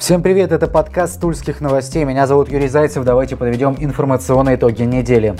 [0.00, 2.04] Всем привет, это подкаст Тульских новостей.
[2.04, 3.04] Меня зовут Юрий Зайцев.
[3.04, 5.36] Давайте подведем информационные итоги недели.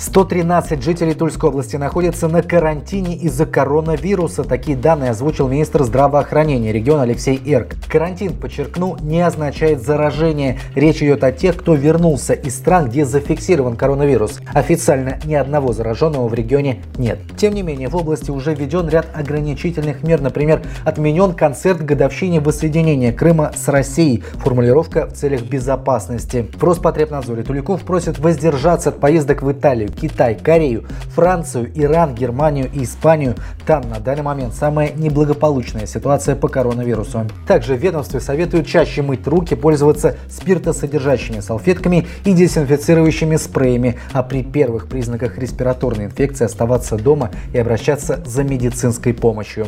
[0.00, 4.44] 113 жителей Тульской области находятся на карантине из-за коронавируса.
[4.44, 7.74] Такие данные озвучил министр здравоохранения региона Алексей Эрк.
[7.88, 10.60] Карантин, подчеркну, не означает заражение.
[10.74, 14.40] Речь идет о тех, кто вернулся из стран, где зафиксирован коронавирус.
[14.54, 17.18] Официально ни одного зараженного в регионе нет.
[17.36, 20.20] Тем не менее, в области уже введен ряд ограничительных мер.
[20.20, 24.22] Например, отменен концерт годовщине воссоединения Крыма с Россией.
[24.38, 26.46] Формулировка в целях безопасности.
[26.54, 30.84] В Роспотребнадзоре Туликов просит воздержаться от поездок в Италию, Китай, Корею,
[31.14, 33.34] Францию, Иран, Германию и Испанию.
[33.66, 37.26] Там на данный момент самая неблагополучная ситуация по коронавирусу.
[37.46, 44.88] Также ведомстве советуют чаще мыть руки, пользоваться спиртосодержащими салфетками и дезинфицирующими спреями, а при первых
[44.88, 49.66] признаках респираторной инфекции оставаться дома и обращаться за медицинской помощью.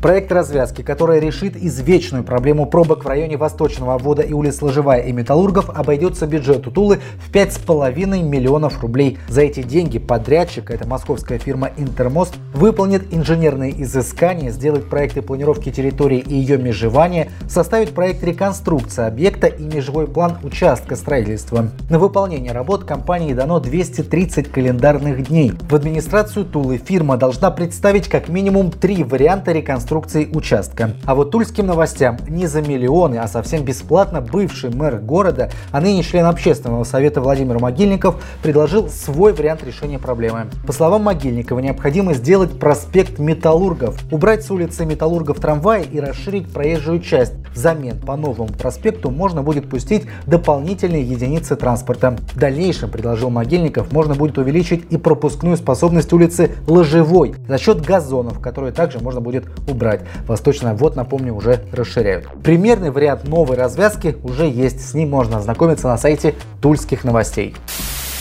[0.00, 5.12] Проект развязки, который решит извечную проблему пробок в районе Восточного обвода и улиц Ложевая и
[5.12, 9.18] Металлургов, обойдется бюджету Тулы в 5,5 миллионов рублей.
[9.28, 16.20] За эти деньги подрядчик, это московская фирма Интермост, выполнит инженерные изыскания, сделает проекты планировки территории
[16.20, 21.70] и ее межевания, составит проект реконструкции объекта и межевой план участка строительства.
[21.90, 25.54] На выполнение работ компании дано 230 календарных дней.
[25.68, 30.90] В администрацию Тулы фирма должна представить как минимум три варианта реконструкции реконструкции участка.
[31.06, 36.02] А вот тульским новостям не за миллионы, а совсем бесплатно бывший мэр города, а ныне
[36.02, 40.46] член общественного совета Владимир Могильников предложил свой вариант решения проблемы.
[40.66, 47.00] По словам Могильникова, необходимо сделать проспект Металлургов, убрать с улицы Металлургов трамваи и расширить проезжую
[47.00, 47.32] часть.
[47.54, 52.16] Взамен по новому проспекту можно будет пустить дополнительные единицы транспорта.
[52.34, 58.38] В дальнейшем, предложил Могильников, можно будет увеличить и пропускную способность улицы Ложевой за счет газонов,
[58.40, 59.77] которые также можно будет убрать.
[60.26, 62.26] Восточный обвод, напомню, уже расширяют.
[62.42, 64.88] Примерный вариант новой развязки уже есть.
[64.88, 67.54] С ним можно ознакомиться на сайте Тульских новостей.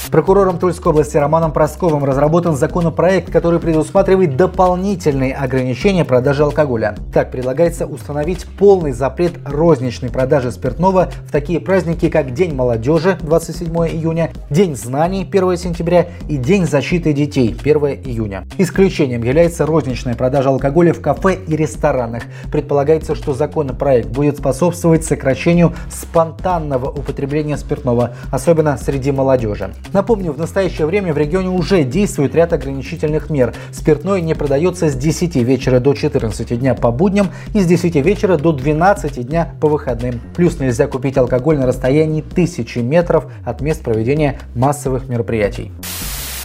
[0.10, 6.96] Прокурором Тульской области Романом Просковым разработан законопроект, который предусматривает дополнительные ограничения продажи алкоголя.
[7.14, 13.68] Так предлагается установить полный запрет розничной продажи спиртного в такие праздники, как День молодежи 27
[13.88, 18.46] июня, День знаний 1 сентября и День защиты детей 1 июня.
[18.58, 22.24] Исключением является розничная продажа алкоголя в кафе и ресторанах.
[22.52, 29.74] Предполагается, что законопроект будет способствовать сокращению спонтанного употребления спиртного, особенно среди молодежи.
[29.98, 33.56] Напомню, в настоящее время в регионе уже действует ряд ограничительных мер.
[33.72, 38.38] Спиртное не продается с 10 вечера до 14 дня по будням и с 10 вечера
[38.38, 40.22] до 12 дня по выходным.
[40.36, 45.72] Плюс нельзя купить алкоголь на расстоянии тысячи метров от мест проведения массовых мероприятий.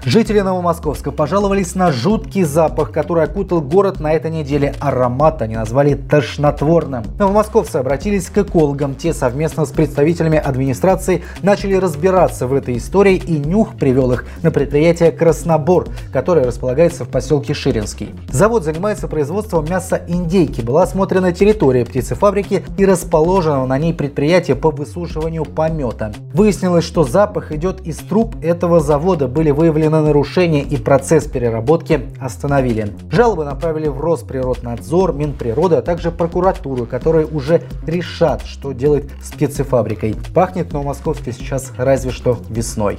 [0.05, 4.75] Жители Новомосковска пожаловались на жуткий запах, который окутал город на этой неделе.
[4.81, 7.05] Аромат они назвали тошнотворным.
[7.21, 8.97] Новомосковцы обратились к экологам.
[8.97, 14.51] Те совместно с представителями администрации начали разбираться в этой истории и нюх привел их на
[14.51, 18.13] предприятие «Краснобор», которое располагается в поселке Ширинский.
[18.29, 20.63] Завод занимается производством мяса индейки.
[20.63, 26.13] Была осмотрена территория птицефабрики и расположенного на ней предприятия по высушиванию помета.
[26.35, 29.29] Выяснилось, что запах идет из труб этого завода.
[29.29, 32.93] Были выявлены на нарушение и процесс переработки остановили.
[33.11, 40.17] Жалобы направили в Росприроднадзор, Минприроды, а также прокуратуру, которые уже решат, что делать с птицефабрикой.
[40.35, 42.99] Пахнет в Новомосковске сейчас разве что весной.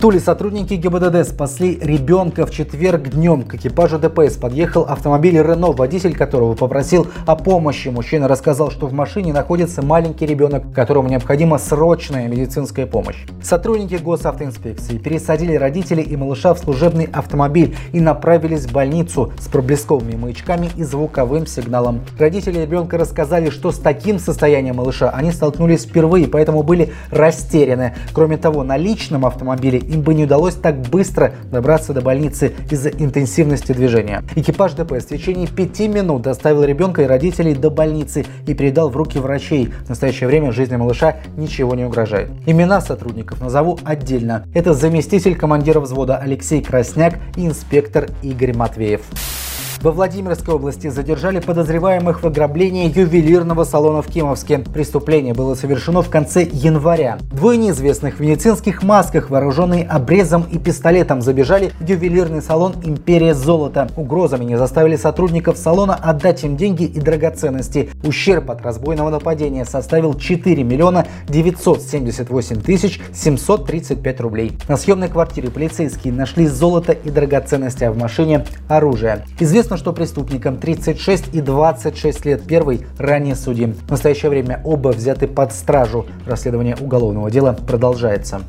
[0.00, 3.42] Туле сотрудники ГИБДД спасли ребенка в четверг днем.
[3.42, 7.88] К экипажу ДПС подъехал автомобиль Рено, водитель которого попросил о помощи.
[7.88, 13.26] Мужчина рассказал, что в машине находится маленький ребенок, которому необходима срочная медицинская помощь.
[13.42, 20.16] Сотрудники госавтоинспекции пересадили родителей и малыша в служебный автомобиль и направились в больницу с проблесковыми
[20.16, 22.00] маячками и звуковым сигналом.
[22.18, 27.96] Родители ребенка рассказали, что с таким состоянием малыша они столкнулись впервые, поэтому были растеряны.
[28.14, 32.88] Кроме того, на личном автомобиле им бы не удалось так быстро добраться до больницы из-за
[32.88, 34.22] интенсивности движения.
[34.36, 38.96] Экипаж ДПС в течение пяти минут доставил ребенка и родителей до больницы и передал в
[38.96, 39.72] руки врачей.
[39.84, 42.30] В настоящее время жизни малыша ничего не угрожает.
[42.46, 44.46] Имена сотрудников назову отдельно.
[44.54, 49.00] Это заместитель командира взвода Алексей Красняк и инспектор Игорь Матвеев.
[49.82, 54.58] Во Владимирской области задержали подозреваемых в ограблении ювелирного салона в Кимовске.
[54.58, 57.16] Преступление было совершено в конце января.
[57.32, 63.88] Двое неизвестных в медицинских масках, вооруженные обрезом и пистолетом, забежали в ювелирный салон «Империя золота».
[63.96, 67.88] Угрозами не заставили сотрудников салона отдать им деньги и драгоценности.
[68.04, 74.58] Ущерб от разбойного нападения составил 4 миллиона 978 тысяч 735 рублей.
[74.68, 79.24] На съемной квартире полицейские нашли золото и драгоценности, а в машине оружие.
[79.38, 82.42] Известно Известно, что преступникам 36 и 26 лет.
[82.44, 83.74] Первый ранее судим.
[83.74, 86.06] В настоящее время оба взяты под стражу.
[86.26, 88.40] Расследование уголовного дела продолжается.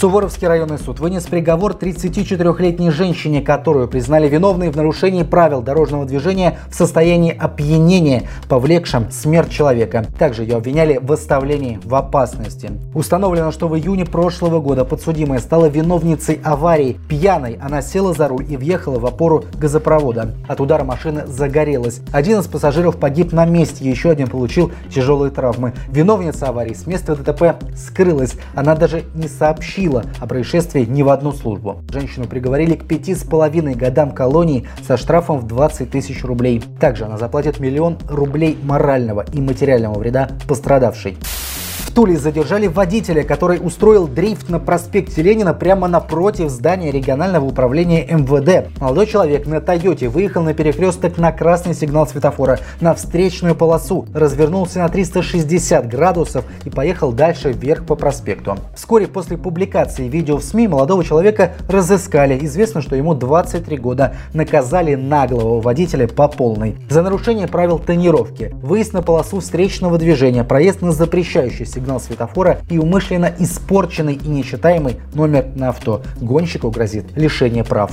[0.00, 6.58] Суворовский районный суд вынес приговор 34-летней женщине, которую признали виновной в нарушении правил дорожного движения
[6.70, 10.06] в состоянии опьянения, повлекшем смерть человека.
[10.18, 12.70] Также ее обвиняли в оставлении в опасности.
[12.94, 16.98] Установлено, что в июне прошлого года подсудимая стала виновницей аварии.
[17.06, 20.34] Пьяной она села за руль и въехала в опору газопровода.
[20.48, 22.00] От удара машина загорелась.
[22.10, 25.74] Один из пассажиров погиб на месте, еще один получил тяжелые травмы.
[25.90, 28.36] Виновница аварии с места ДТП скрылась.
[28.54, 31.82] Она даже не сообщила сообщила о происшествии ни в одну службу.
[31.90, 36.62] Женщину приговорили к пяти с половиной годам колонии со штрафом в 20 тысяч рублей.
[36.80, 41.16] Также она заплатит миллион рублей морального и материального вреда пострадавшей.
[41.90, 48.06] В Туле задержали водителя, который устроил дрифт на проспекте Ленина прямо напротив здания регионального управления
[48.06, 48.70] МВД.
[48.80, 54.78] Молодой человек на Тойоте выехал на перекресток на красный сигнал светофора на встречную полосу, развернулся
[54.78, 58.56] на 360 градусов и поехал дальше вверх по проспекту.
[58.76, 62.38] Вскоре после публикации видео в СМИ молодого человека разыскали.
[62.46, 64.14] Известно, что ему 23 года.
[64.32, 66.76] Наказали наглого водителя по полной.
[66.88, 72.78] За нарушение правил тонировки, выезд на полосу встречного движения, проезд на запрещающий сигнал светофора и
[72.78, 76.02] умышленно испорченный и нечитаемый номер на авто.
[76.20, 77.90] Гонщику грозит лишение прав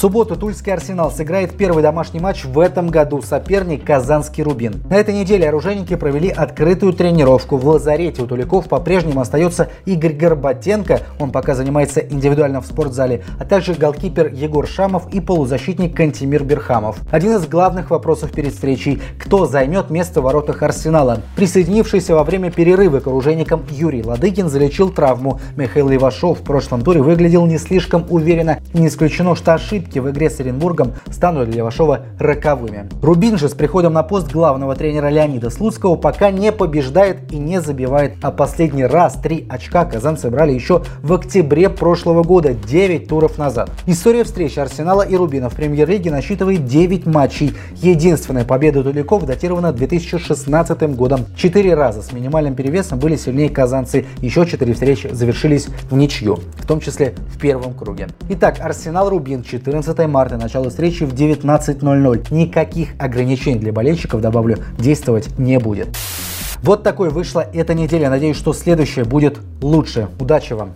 [0.00, 3.20] субботу Тульский Арсенал сыграет первый домашний матч в этом году.
[3.20, 4.82] Соперник Казанский Рубин.
[4.88, 7.58] На этой неделе оружейники провели открытую тренировку.
[7.58, 11.02] В лазарете у Туликов по-прежнему остается Игорь Горбатенко.
[11.18, 13.24] Он пока занимается индивидуально в спортзале.
[13.38, 16.96] А также голкипер Егор Шамов и полузащитник Кантимир Берхамов.
[17.10, 21.20] Один из главных вопросов перед встречей– кто займет место в воротах Арсенала?
[21.36, 25.40] Присоединившийся во время перерыва к оружейникам Юрий Ладыгин залечил травму.
[25.56, 28.60] Михаил Ивашов в прошлом туре выглядел не слишком уверенно.
[28.72, 32.88] Не исключено, что ошибки ошибки в игре с Оренбургом станут для Левашова роковыми.
[33.02, 37.60] Рубин же с приходом на пост главного тренера Леонида Слуцкого пока не побеждает и не
[37.60, 38.14] забивает.
[38.22, 43.70] А последний раз три очка казанцы брали еще в октябре прошлого года, 9 туров назад.
[43.86, 47.54] История встречи Арсенала и Рубина в премьер-лиге насчитывает 9 матчей.
[47.76, 51.26] Единственная победа Туликов датирована 2016 годом.
[51.36, 54.06] Четыре раза с минимальным перевесом были сильнее казанцы.
[54.20, 58.08] Еще четыре встречи завершились в ничью, в том числе в первом круге.
[58.28, 62.34] Итак, Арсенал-Рубин 14 14 марта, начало встречи в 19.00.
[62.34, 65.88] Никаких ограничений для болельщиков, добавлю, действовать не будет.
[66.62, 68.10] Вот такой вышла эта неделя.
[68.10, 70.08] Надеюсь, что следующая будет лучше.
[70.18, 70.74] Удачи вам!